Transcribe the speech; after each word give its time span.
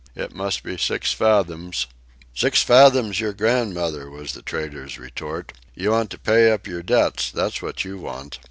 "It 0.15 0.33
must 0.33 0.63
be 0.63 0.79
six 0.79 1.13
fathoms" 1.13 1.85
"Six 2.33 2.63
fathoms 2.63 3.19
your 3.19 3.33
grandmother!" 3.33 4.09
was 4.09 4.31
the 4.33 4.41
trader's 4.41 4.97
retort. 4.97 5.53
"You 5.75 5.91
want 5.91 6.09
to 6.09 6.17
pay 6.17 6.51
up 6.51 6.65
your 6.65 6.81
debts, 6.81 7.29
that's 7.31 7.61
what 7.61 7.85
you 7.85 7.99
want. 7.99 8.39